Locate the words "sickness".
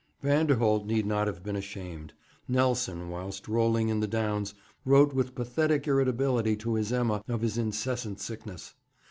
8.19-8.73